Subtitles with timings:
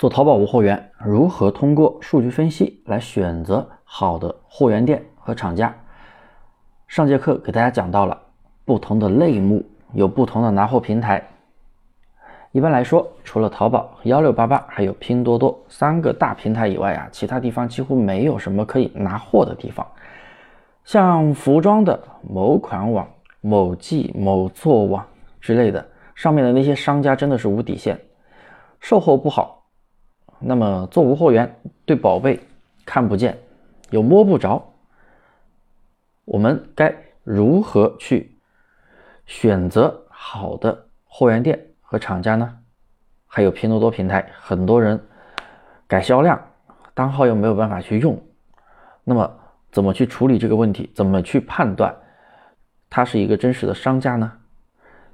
[0.00, 5.76] 做淘宝无货源，如何通过数据分析来选择好的货源店和厂家？
[6.88, 8.18] 上节课给大家讲到了
[8.64, 11.22] 不同的类目有不同的拿货平台。
[12.52, 19.86] 一般来说，除了淘宝、幺六八八还有拼多多三个大平台以外啊，其他地方几乎没有什么可以拿货的地方。
[20.82, 23.06] 像服装的某款网、
[23.42, 25.06] 某季、某做网
[25.42, 28.00] 之类的，上面的那些商家真的是无底线，
[28.80, 29.59] 售后不好。
[30.40, 32.40] 那么做无货源，对宝贝
[32.86, 33.38] 看不见，
[33.90, 34.72] 又摸不着，
[36.24, 38.38] 我们该如何去
[39.26, 42.58] 选择好的货源店和厂家呢？
[43.26, 45.00] 还有拼多多平台，很多人
[45.86, 46.40] 改销量，
[46.94, 48.20] 单号又没有办法去用，
[49.04, 49.38] 那么
[49.70, 50.90] 怎么去处理这个问题？
[50.94, 51.94] 怎么去判断
[52.88, 54.32] 他是一个真实的商家呢？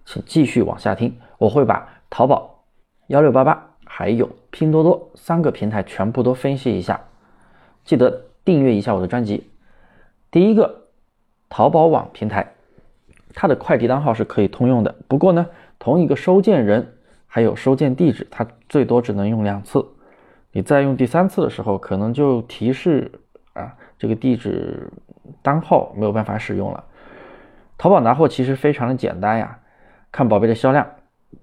[0.04, 2.64] 请继续往下听，我会把淘宝
[3.08, 3.75] 幺六八八。
[3.98, 7.00] 还有拼多多三个平台全部都分析一下，
[7.82, 9.48] 记得订阅一下我的专辑。
[10.30, 10.82] 第一个，
[11.48, 12.52] 淘宝网平台，
[13.32, 15.46] 它的快递单号是可以通用的，不过呢，
[15.78, 16.92] 同一个收件人
[17.26, 19.82] 还有收件地址，它最多只能用两次。
[20.52, 23.10] 你再用第三次的时候，可能就提示
[23.54, 24.92] 啊，这个地址
[25.40, 26.84] 单号没有办法使用了。
[27.78, 29.58] 淘宝拿货其实非常的简单呀，
[30.12, 30.86] 看宝贝的销量、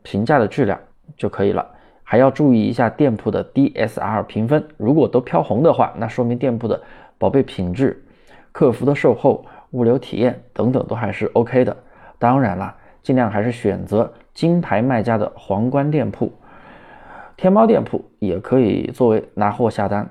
[0.04, 0.80] 评价的质量
[1.18, 1.68] 就可以了。
[2.04, 6.82] 还要注意一下店铺的 DSR 评分，如果都飘红的话，那说明店铺的
[7.18, 8.04] 宝贝品质、
[8.52, 11.76] 客服的售后、物流体验等等都还是 OK 的。
[12.20, 16.32] 当然了，尽量还是选择金牌卖家的皇冠店铺，
[17.36, 20.10] 天猫店铺也可以作为拿货下单。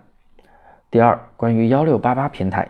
[0.90, 2.68] 第二，关于幺六八八平台，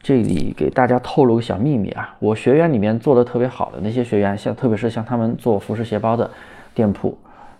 [0.00, 6.30] 这里给大家透露个小秘密啊，我学员里面做的特别好的那些学员，像特别是像他们做服饰鞋包的
[6.74, 7.16] 店铺。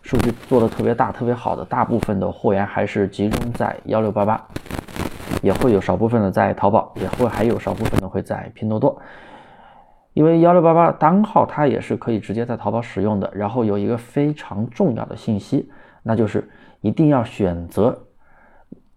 [0.07, 4.41] 数据做的特别大、特别好的，大部分的货源还是集中在幺六八八，
[5.43, 8.97] 也会有少部分的在淘宝，也会还有少部分的会在拼多多。
[10.13, 13.29] 因为幺六八八单号它也是可以直接在淘宝使用的。
[13.35, 15.69] 然后有一个非常重要的信息，
[16.05, 16.49] 那就是
[16.83, 18.07] 一定要选择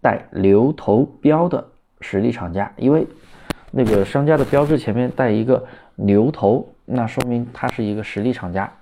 [0.00, 1.66] 带牛头标的
[2.02, 3.04] 实力厂家，因为
[3.72, 8.72] 那个商家的标志前面带一个牛头，那说明它是一个实力厂家。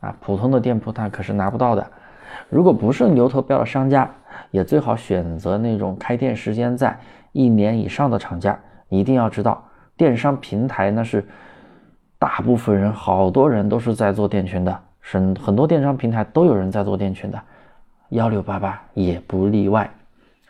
[0.00, 1.86] 啊，普通的店铺它可是拿不到的。
[2.48, 4.10] 如果不是牛头标的商家，
[4.50, 6.98] 也最好选择那种开店时间在
[7.32, 8.58] 一年以上的厂家。
[8.88, 9.62] 一定要知道，
[9.96, 11.24] 电商平台那是
[12.18, 17.40] 大部分人，好多人都是在做店群的，是很多电商平台都有人在做店群的，
[18.08, 19.88] 幺六八八也不例外。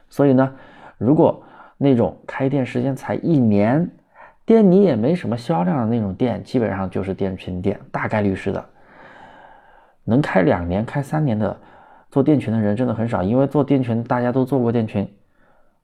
[0.09, 0.51] 所以呢，
[0.97, 1.43] 如果
[1.77, 3.87] 那种开店时间才一年，
[4.47, 8.65] 店里也没什么销量的那种店，基本上就是店群店，大概率是的。
[10.05, 11.57] 能开两年、开三年的
[12.11, 15.09] 做店群的人真的很少，因为做店群大家都做过店群。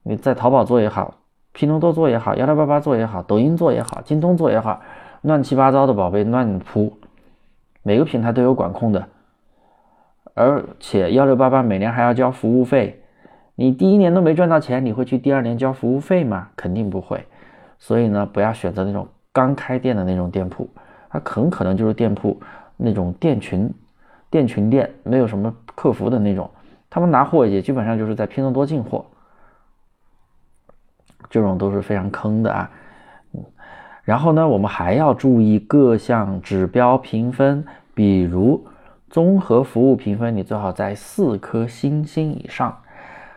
[0.02, 1.14] 你在淘宝做也好，
[1.52, 4.80] 拼多多做也好，幺六八八做也好，抖音做也好，京东做也好，
[5.22, 6.96] 乱七八糟的宝贝乱铺，
[7.82, 9.08] 每个平台都有管控的。
[10.34, 13.02] 而且幺六八八每年还要交服务费，
[13.54, 16.48] 你第一年都没赚到钱，你会去第二年交服务费吗？
[16.56, 17.24] 肯定不会。
[17.78, 20.68] 所以呢，不要选择那种刚开店的那种店铺，
[21.10, 22.38] 它很可能就是店铺
[22.76, 23.72] 那种店群。
[24.36, 26.50] 店群店没有什么客服的那种，
[26.90, 29.06] 他们拿货也基本上就是在拼多多进货，
[31.30, 32.70] 这种都是非常坑的啊。
[33.32, 33.42] 嗯，
[34.04, 37.64] 然后呢，我们还要注意各项指标评分，
[37.94, 38.62] 比如
[39.08, 42.76] 综合服务评分，你最好在四颗星星以上。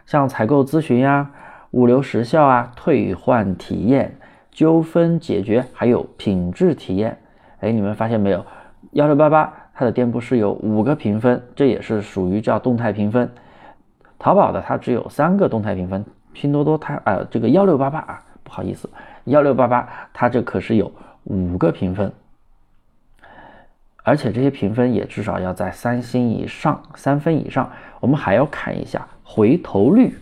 [0.05, 1.31] 像采购咨询呀、
[1.71, 4.17] 物流时效啊、退换体验、
[4.51, 7.17] 纠纷解决，还有品质体验。
[7.61, 8.45] 哎，你们发现没有？
[8.91, 9.53] 幺六八八。
[9.79, 13.31] 它的店铺是有五个评分，这也是属于叫动态评分。
[14.17, 16.03] 淘宝的它只有三个动态评分，
[16.33, 18.89] 拼多多它呃这个幺六八八啊，不好意思，
[19.23, 20.91] 幺六八八它这可是有
[21.23, 22.11] 五个评分，
[24.03, 27.71] 而且这些评分也至少要在三星以上，三分以上。
[28.01, 30.13] 我们还要看一下回头率，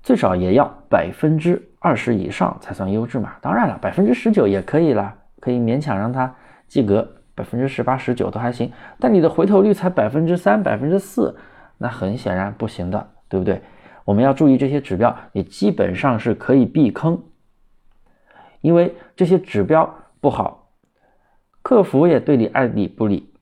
[0.00, 3.32] 最少也要百分之二十以上才算优质嘛。
[3.40, 6.32] 当然了，百分之十九也可以了，可以勉强让它
[6.68, 7.16] 及格。
[7.38, 11.36] 百分之十八、十九都还行，但你的回头率才百分之三、百分之四，
[11.78, 13.62] 那很显然不行的，对不对？
[14.04, 17.22] 我们要注意这些指标，你基本上是可以避坑，
[18.60, 20.72] 因为这些指标不好，
[21.62, 23.32] 客服也对你爱理不理，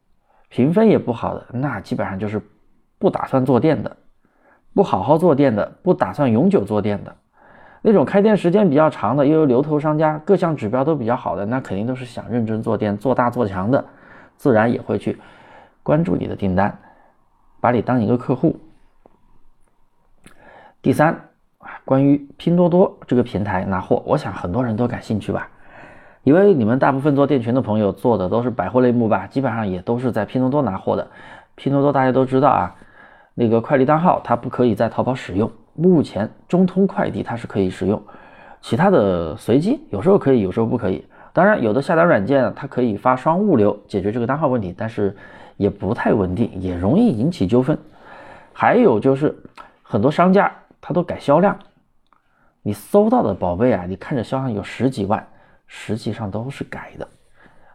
[0.50, 2.42] 评分也不好的，那基本上就是
[2.98, 3.96] 不打算做店的，
[4.74, 7.16] 不好好做店的，不打算永久做店的。
[7.88, 13.84] 那种开店时间比较长的，又有牛头商家，各项指标都比较好的，那肯定都是想认真做店、做大做强的，
[14.36, 15.16] 自然也会去
[15.84, 16.76] 关注你的订单，
[17.60, 18.56] 把你当一个客户。
[20.82, 21.16] 第三，
[21.84, 25.48] 关于拼多多这个平台拿货，我想很多人都感兴趣吧，
[26.24, 31.06] 因为你们大部分做店群的朋友做的都是百货类目吧，基本上也都是在拼多多拿货的。
[31.54, 32.74] 拼多多大家都知道啊，
[33.34, 38.02] 那个快递单号它不可以在淘宝使用，目前中通快递它是可以使用，
[38.60, 41.06] 其他的随机有时候可以，有时候不可以。
[41.32, 45.14] 当然，有的下单软件它可以发双物流解决这个单号问题，但是
[45.58, 47.78] 也不太稳定，也容易引起纠纷。
[48.54, 49.36] 还有就是
[49.82, 50.50] 很多商家
[50.80, 51.58] 他都改销量，
[52.62, 55.26] 你搜到的宝贝啊，你看着销量有十几万，
[55.66, 57.06] 实际上都是改的。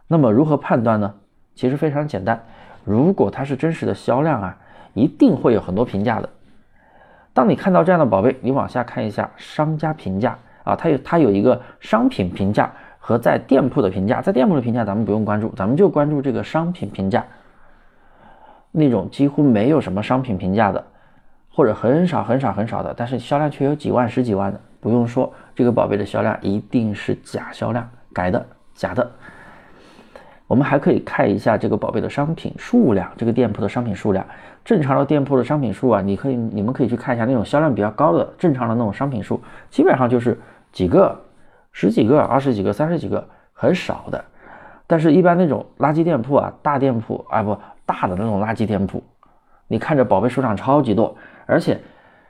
[0.08, 1.14] 那么如何判断呢？
[1.54, 2.44] 其实非常简单，
[2.84, 4.58] 如果它是真实的销量啊，
[4.92, 6.28] 一定会有很多评价的。
[7.34, 12.72] 当你看到这样的宝贝，你往下看一下商家评价啊，它有它有一个商品评价。
[13.04, 17.24] 和在店铺的评价，在店铺的评价咱们不用关注，咱们就关注这个商品评价。
[18.70, 20.86] 那种几乎没有什么商品评价的，
[21.50, 29.10] 或者很少很少很少的，但是销量却有几万、十几万的，不用说，这个宝贝的销量一定是假销量，改的，假的。
[30.52, 34.22] 我们还可以看一下这个宝贝的商品数量，这个店铺的商品数量，
[34.62, 39.40] 正常的店铺的商品数啊，你可以你们可以去看一下那种销量比较高的正常的那种商品数，
[39.70, 40.38] 基本上就是
[40.70, 41.18] 几个。
[41.70, 44.22] 十几个、二十几个、三十几个，很少的。
[44.86, 49.02] 但是，一般那种垃圾店铺啊，大店铺啊，不大的那种垃圾店铺，
[49.68, 51.16] 你看着宝贝数量超级多，
[51.46, 51.80] 而且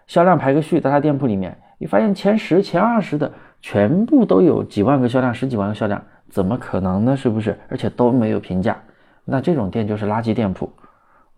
[0.07, 7.17] 销量排个序，在他店铺里面，你发现前十、前二十的全部都有几万个销量、十几万个销量，怎么可能呢？
[7.17, 7.59] 是不是？
[7.69, 8.77] 而且都没有评价，
[9.25, 10.71] 那这种店就是垃圾店铺，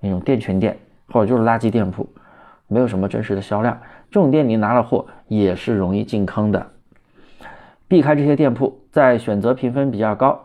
[0.00, 0.76] 那种店群店
[1.09, 2.09] 或者就是垃圾店铺，
[2.67, 3.79] 没有什么真实的销量。
[4.11, 6.67] 这种店你拿了货也是容易进坑的。
[7.87, 10.41] 避开这些店铺，在选择评分比较高、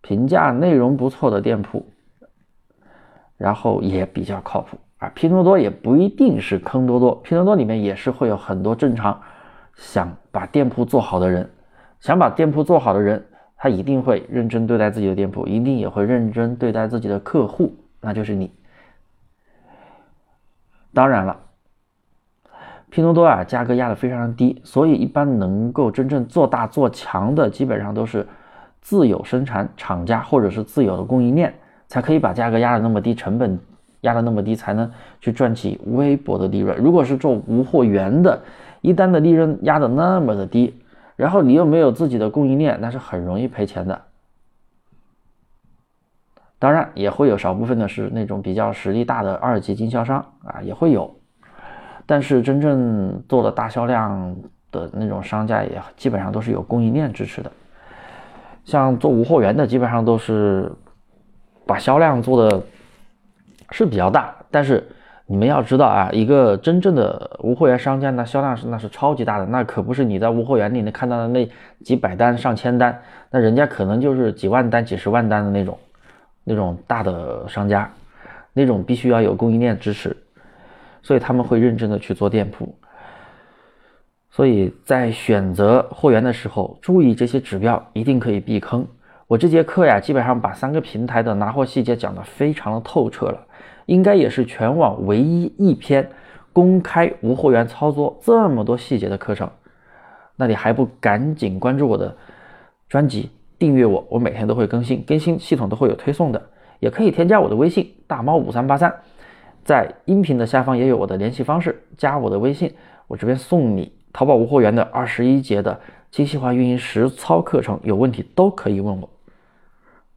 [0.00, 1.84] 评价内容不错的店铺，
[3.36, 5.10] 然后也比较靠谱啊。
[5.14, 9.20] 拼多多也不一定是坑多多，拼多多里面也是会有很多正常
[9.76, 11.50] 想把店铺做好的人，
[12.00, 13.24] 想把店铺做好的人，
[13.56, 18.52] 他一定会认真对待自己的店铺，一定也会认真对待自己的客户，那就是你。
[20.92, 21.36] 当然了。
[22.92, 28.26] 拼多多啊，价格压得非常低，所以一般能够真正做大做强的，基本上都是
[28.80, 31.54] 自有生产厂家或者是自有的供应链，
[31.86, 33.56] 才可以把价格压得那么低，成本
[34.00, 34.90] 压得那么低，才能
[35.20, 36.76] 去赚取微薄的利润。
[36.78, 38.42] 如果是做无货源的，
[38.80, 40.74] 一单的利润压得那么的低，
[41.16, 44.02] 然后你又没有自己的供应链，那是很容易赔钱的。
[46.58, 51.14] 当然也会有少部分的是那种比较实力大的二级经销商啊，也会有。
[52.04, 54.36] 但是真正做的大销量
[54.70, 57.50] 的那种商家也基本上都是有供应链支持的，
[58.64, 60.70] 像做无货源的基本上都是
[61.66, 62.62] 把销量做的
[63.70, 64.86] 是比较大，但是
[65.30, 71.48] 你们要知道啊，一个真正的无货源商家那销量是那是超级大的，那可不是你在无货源里能看到的那
[71.84, 73.00] 几百单上千单，
[73.30, 75.78] 那人家可能就是几万单几十万单的那种
[76.42, 77.88] 那种大的商家，
[78.52, 80.16] 那种必须要有供应链支持。
[81.00, 82.74] 所以他们会认真的去做店铺，
[84.30, 88.84] 所以在选择货源的时候，注意这些指标，一定可以避坑。
[89.30, 93.46] 我这节课呀，基本上把三个平台的拿货细节讲得非常的透彻了，
[93.86, 96.10] 应该也是全网唯一一篇
[96.52, 99.48] 公开无货源操作这么多细节的课程。
[100.34, 102.16] 那你还不赶紧关注我的
[102.88, 106.42] 专辑，订阅我，我每天都会更新，更新系统都会有推送的，
[106.80, 108.92] 也可以添加我的微信大猫五三八三。
[109.64, 112.74] 在音频的下方也有我的联系方式，加我的微信，
[113.06, 115.78] 我这边送你淘宝无货源的二十一节的
[116.10, 119.08] 精细化运营实操课程，有问题都可以问我。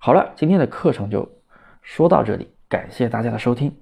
[0.06, 1.26] 好了，今天的课程就
[1.82, 3.74] 说到这里，感谢大家的收听。